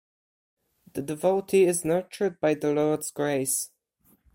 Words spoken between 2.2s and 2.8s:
by the